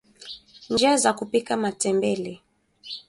njia 0.69 0.97
za 0.97 1.13
kupika 1.13 1.57
matembele 1.57 2.41